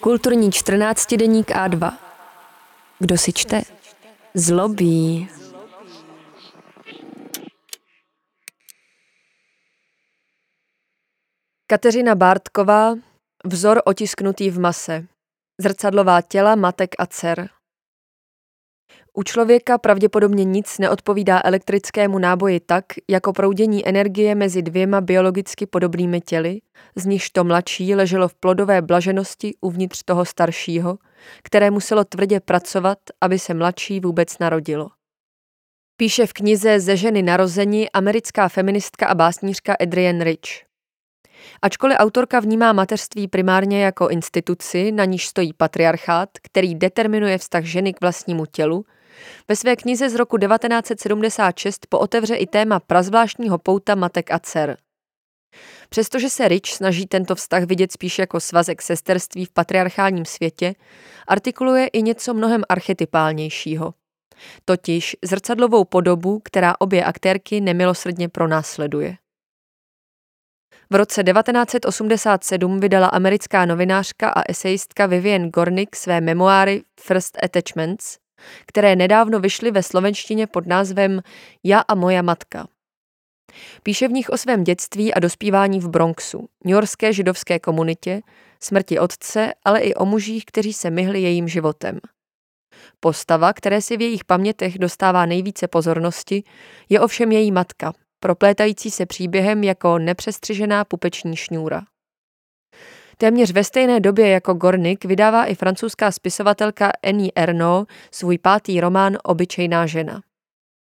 [0.00, 1.92] Kulturní 14 deník A2.
[2.98, 3.62] Kdo si čte?
[4.34, 5.28] Zlobí.
[11.66, 12.94] Kateřina Bártková,
[13.44, 15.06] vzor otisknutý v mase.
[15.60, 17.48] Zrcadlová těla matek a dcer.
[19.16, 26.20] U člověka pravděpodobně nic neodpovídá elektrickému náboji tak, jako proudění energie mezi dvěma biologicky podobnými
[26.20, 26.60] těly,
[26.96, 30.98] z nichž to mladší leželo v plodové blaženosti uvnitř toho staršího,
[31.42, 34.90] které muselo tvrdě pracovat, aby se mladší vůbec narodilo.
[35.96, 40.64] Píše v knize Ze ženy narození americká feministka a básnířka Adrienne Rich.
[41.62, 47.94] Ačkoliv autorka vnímá mateřství primárně jako instituci, na níž stojí patriarchát, který determinuje vztah ženy
[47.94, 48.84] k vlastnímu tělu,
[49.48, 54.76] ve své knize z roku 1976 pootevře i téma prazvláštního pouta matek a dcer.
[55.88, 60.74] Přestože se Rich snaží tento vztah vidět spíš jako svazek sesterství v patriarchálním světě,
[61.28, 63.94] artikuluje i něco mnohem archetypálnějšího.
[64.64, 69.16] Totiž zrcadlovou podobu, která obě aktérky nemilosrdně pronásleduje.
[70.90, 78.18] V roce 1987 vydala americká novinářka a esejistka Vivian Gornick své memoáry First Attachments,
[78.66, 81.22] které nedávno vyšly ve slovenštině pod názvem
[81.64, 82.66] Já a moja matka.
[83.82, 88.20] Píše v nich o svém dětství a dospívání v Bronxu, newyorské židovské komunitě,
[88.60, 92.00] smrti otce, ale i o mužích, kteří se myhli jejím životem.
[93.00, 96.42] Postava, které si v jejich pamětech dostává nejvíce pozornosti,
[96.88, 101.82] je ovšem její matka, proplétající se příběhem jako nepřestřižená pupeční šňůra.
[103.16, 109.18] Téměř ve stejné době jako Gornik vydává i francouzská spisovatelka Annie Ernaux svůj pátý román
[109.24, 110.22] Obyčejná žena.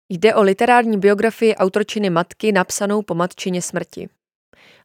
[0.09, 4.09] Jde o literární biografii autorčiny matky napsanou po matčině smrti.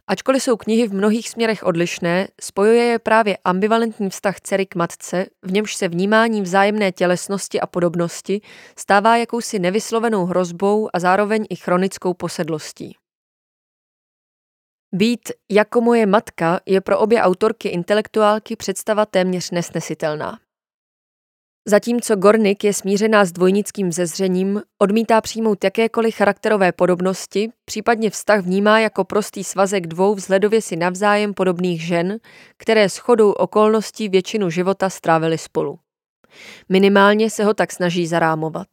[0.09, 5.25] Ačkoliv jsou knihy v mnohých směrech odlišné, spojuje je právě ambivalentní vztah dcery k matce,
[5.43, 8.41] v němž se vnímání vzájemné tělesnosti a podobnosti
[8.79, 12.95] stává jakousi nevyslovenou hrozbou a zároveň i chronickou posedlostí.
[14.95, 20.39] Být jako moje matka je pro obě autorky intelektuálky představa téměř nesnesitelná.
[21.69, 28.79] Zatímco Gornik je smířená s dvojnickým zezřením, odmítá přijmout jakékoliv charakterové podobnosti, případně vztah vnímá
[28.79, 32.17] jako prostý svazek dvou vzhledově si navzájem podobných žen,
[32.57, 35.79] které s chodou okolností většinu života strávily spolu.
[36.69, 38.67] Minimálně se ho tak snaží zarámovat.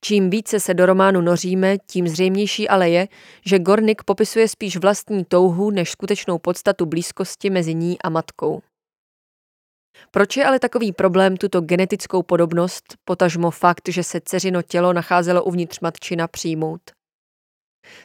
[0.00, 3.08] Čím více se do románu noříme, tím zřejmější ale je,
[3.46, 8.62] že Gornik popisuje spíš vlastní touhu než skutečnou podstatu blízkosti mezi ní a matkou.
[10.10, 15.44] Proč je ale takový problém tuto genetickou podobnost, potažmo fakt, že se dceřino tělo nacházelo
[15.44, 16.80] uvnitř matčina přijmout?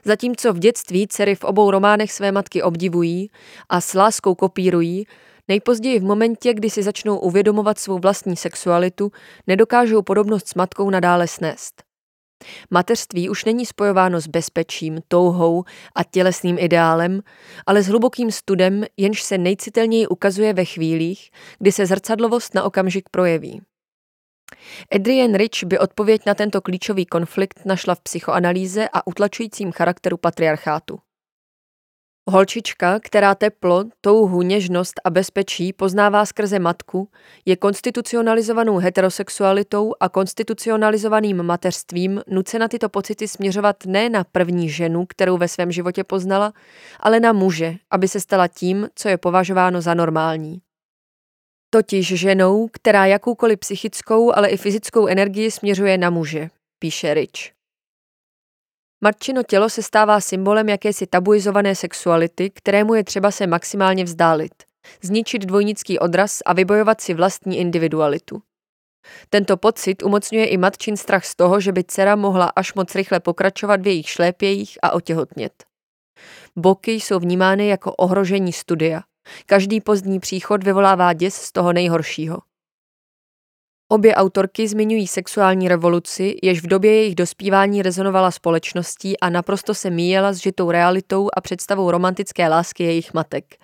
[0.06, 3.30] Zatímco v dětství dcery v obou románech své matky obdivují
[3.70, 5.08] a s láskou kopírují,
[5.48, 9.12] nejpozději v momentě, kdy si začnou uvědomovat svou vlastní sexualitu,
[9.48, 11.88] nedokážou podobnost s matkou nadále snést.
[12.70, 15.64] Mateřství už není spojováno s bezpečím, touhou
[15.96, 17.22] a tělesným ideálem,
[17.66, 23.10] ale s hlubokým studem, jenž se nejcitelněji ukazuje ve chvílích, kdy se zrcadlovost na okamžik
[23.10, 23.62] projeví.
[24.96, 31.00] Adrian Rich by odpověď na tento klíčový konflikt našla v psychoanalýze a utlačujícím charakteru patriarchátu.
[32.30, 37.10] Holčička, která teplo, touhu, něžnost a bezpečí poznává skrze matku,
[37.46, 45.38] je konstitucionalizovanou heterosexualitou a konstitucionalizovaným mateřstvím nucena tyto pocity směřovat ne na první ženu, kterou
[45.38, 46.54] ve svém životě poznala,
[47.00, 50.62] ale na muže, aby se stala tím, co je považováno za normální.
[51.70, 56.50] Totiž ženou, která jakoukoliv psychickou, ale i fyzickou energii směřuje na muže,
[56.80, 57.57] píše Rich.
[59.02, 64.54] Matčino tělo se stává symbolem jakési tabuizované sexuality, kterému je třeba se maximálně vzdálit,
[65.02, 68.42] zničit dvojnický odraz a vybojovat si vlastní individualitu.
[69.30, 73.20] Tento pocit umocňuje i matčin strach z toho, že by dcera mohla až moc rychle
[73.20, 75.64] pokračovat v jejich šlépějích a otěhotnět.
[76.56, 79.02] Boky jsou vnímány jako ohrožení studia.
[79.46, 82.38] Každý pozdní příchod vyvolává děs z toho nejhoršího.
[83.90, 89.90] Obě autorky zmiňují sexuální revoluci, jež v době jejich dospívání rezonovala společností a naprosto se
[89.90, 93.56] míjela s žitou realitou a představou romantické lásky jejich matek.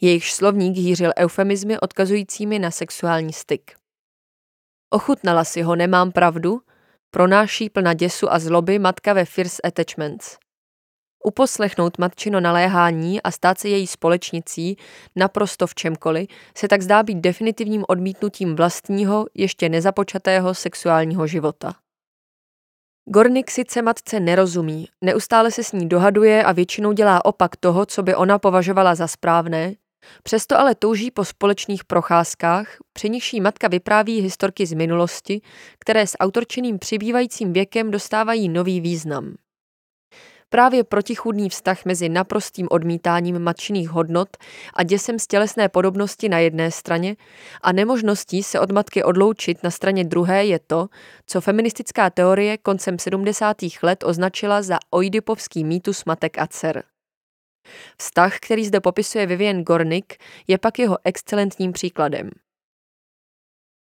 [0.00, 3.72] Jejich slovník hýřil eufemizmy odkazujícími na sexuální styk.
[4.90, 6.60] Ochutnala si ho, nemám pravdu,
[7.10, 10.41] pronáší plna děsu a zloby matka ve Fierce Attachments.
[11.24, 14.76] Uposlechnout matčino naléhání a stát se její společnicí
[15.16, 21.74] naprosto v čemkoliv se tak zdá být definitivním odmítnutím vlastního, ještě nezapočatého sexuálního života.
[23.04, 28.02] Gornik sice matce nerozumí, neustále se s ní dohaduje a většinou dělá opak toho, co
[28.02, 29.74] by ona považovala za správné,
[30.22, 35.40] Přesto ale touží po společných procházkách, při nichž jí matka vypráví historky z minulosti,
[35.78, 39.34] které s autorčeným přibývajícím věkem dostávají nový význam.
[40.52, 44.28] Právě protichůdný vztah mezi naprostým odmítáním matčiných hodnot
[44.74, 47.16] a děsem z tělesné podobnosti na jedné straně
[47.62, 50.88] a nemožností se od matky odloučit na straně druhé je to,
[51.26, 53.56] co feministická teorie koncem 70.
[53.82, 56.84] let označila za oidipovský mýtus matek a dcer.
[57.98, 60.14] Vztah, který zde popisuje Vivian Gornick,
[60.48, 62.30] je pak jeho excelentním příkladem.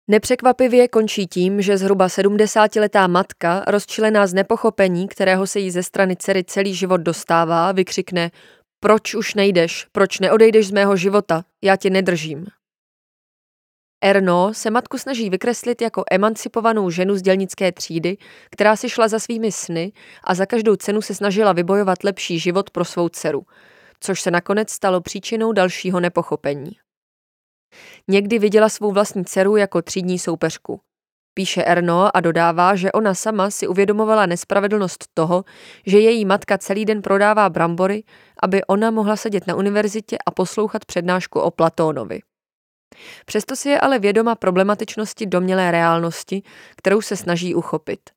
[0.07, 6.15] Nepřekvapivě končí tím, že zhruba 70-letá matka, rozčilená z nepochopení, kterého se jí ze strany
[6.15, 8.31] dcery celý život dostává, vykřikne
[8.79, 9.87] Proč už nejdeš?
[9.91, 11.43] Proč neodejdeš z mého života?
[11.63, 12.45] Já tě nedržím.
[14.03, 18.17] Erno se matku snaží vykreslit jako emancipovanou ženu z dělnické třídy,
[18.51, 19.91] která si šla za svými sny
[20.23, 23.45] a za každou cenu se snažila vybojovat lepší život pro svou dceru,
[23.99, 26.71] což se nakonec stalo příčinou dalšího nepochopení.
[28.07, 30.79] Někdy viděla svou vlastní dceru jako třídní soupeřku.
[31.33, 35.43] Píše Erno a dodává, že ona sama si uvědomovala nespravedlnost toho,
[35.85, 38.03] že její matka celý den prodává brambory,
[38.43, 42.19] aby ona mohla sedět na univerzitě a poslouchat přednášku o Platónovi.
[43.25, 46.43] Přesto si je ale vědoma problematičnosti domělé reálnosti,
[46.77, 48.14] kterou se snaží uchopit.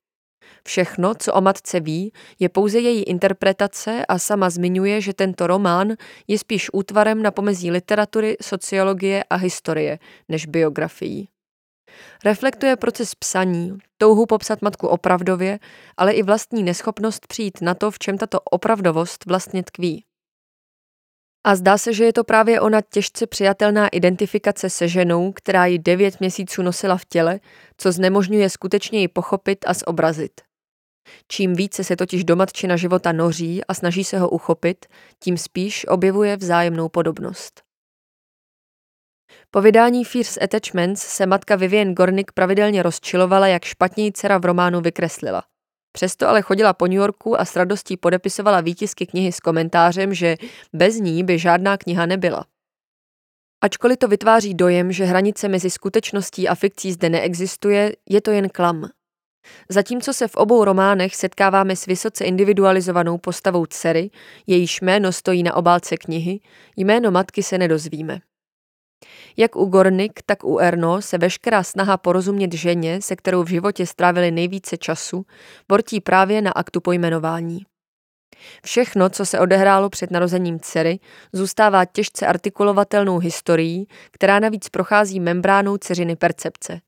[0.69, 5.93] Všechno, co o matce ví, je pouze její interpretace a sama zmiňuje, že tento román
[6.27, 9.99] je spíš útvarem na pomezí literatury, sociologie a historie
[10.29, 11.29] než biografií.
[12.25, 15.59] Reflektuje proces psaní, touhu popsat matku opravdově,
[15.97, 20.03] ale i vlastní neschopnost přijít na to, v čem tato opravdovost vlastně tkví.
[21.43, 25.79] A zdá se, že je to právě ona těžce přijatelná identifikace se ženou, která ji
[25.79, 27.39] devět měsíců nosila v těle,
[27.77, 30.48] co znemožňuje skutečně ji pochopit a zobrazit.
[31.27, 34.85] Čím více se totiž do matčina života noří a snaží se ho uchopit,
[35.19, 37.61] tím spíš objevuje vzájemnou podobnost.
[39.51, 44.81] Po vydání Fierce Attachments se matka Vivian Gornick pravidelně rozčilovala, jak špatně dcera v románu
[44.81, 45.43] vykreslila.
[45.91, 50.37] Přesto ale chodila po New Yorku a s radostí podepisovala výtisky knihy s komentářem, že
[50.73, 52.45] bez ní by žádná kniha nebyla.
[53.61, 58.49] Ačkoliv to vytváří dojem, že hranice mezi skutečností a fikcí zde neexistuje, je to jen
[58.49, 58.89] klam.
[59.69, 64.09] Zatímco se v obou románech setkáváme s vysoce individualizovanou postavou dcery,
[64.47, 66.39] jejíž jméno stojí na obálce knihy,
[66.77, 68.19] jméno matky se nedozvíme.
[69.37, 73.85] Jak u Gornik, tak u Erno se veškerá snaha porozumět ženě, se kterou v životě
[73.85, 75.25] strávili nejvíce času,
[75.67, 77.59] bortí právě na aktu pojmenování.
[78.65, 80.99] Všechno, co se odehrálo před narozením dcery,
[81.33, 86.81] zůstává těžce artikulovatelnou historií, která navíc prochází membránou dceřiny percepce.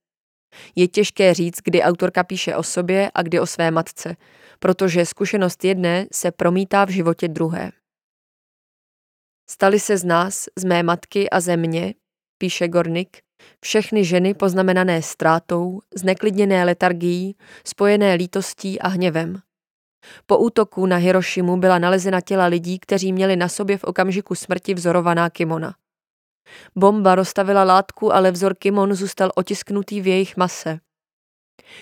[0.76, 4.16] Je těžké říct, kdy autorka píše o sobě a kdy o své matce,
[4.60, 7.72] protože zkušenost jedné se promítá v životě druhé.
[9.50, 11.94] Stali se z nás, z mé matky a ze mě,
[12.38, 13.18] píše Gornik,
[13.62, 19.42] všechny ženy poznamenané ztrátou, zneklidněné letargií, spojené lítostí a hněvem.
[20.26, 24.74] Po útoku na Hirošimu byla nalezena těla lidí, kteří měli na sobě v okamžiku smrti
[24.74, 25.76] vzorovaná kimona.
[26.76, 30.80] Bomba rozstavila látku, ale vzor kimon zůstal otisknutý v jejich mase.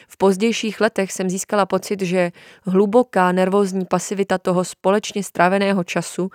[0.08, 2.32] V pozdějších letech jsem získala pocit, že
[2.64, 6.30] hluboká nervózní pasivita toho společně stráveného času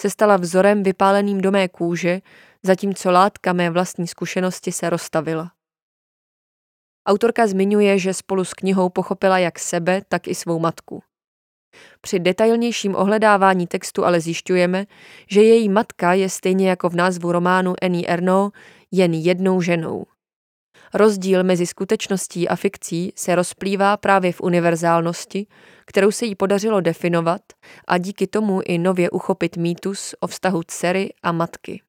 [0.00, 2.20] se stala vzorem vypáleným do mé kůže,
[2.62, 5.50] zatímco látka mé vlastní zkušenosti se rozstavila.
[7.06, 11.02] Autorka zmiňuje, že spolu s knihou pochopila jak sebe, tak i svou matku.
[12.00, 14.86] Při detailnějším ohledávání textu ale zjišťujeme,
[15.30, 18.58] že její matka je stejně jako v názvu románu Annie Ernaux
[18.92, 20.06] jen jednou ženou.
[20.94, 25.46] Rozdíl mezi skutečností a fikcí se rozplývá právě v univerzálnosti,
[25.86, 27.40] kterou se jí podařilo definovat
[27.88, 31.82] a díky tomu i nově uchopit mýtus o vztahu dcery a matky.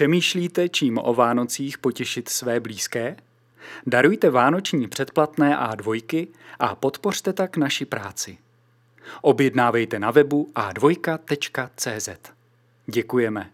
[0.00, 3.16] Přemýšlíte, čím o Vánocích potěšit své blízké?
[3.86, 6.28] Darujte vánoční předplatné A2
[6.58, 8.38] a podpořte tak naši práci.
[9.22, 12.08] Objednávejte na webu a2.cz.
[12.86, 13.50] Děkujeme.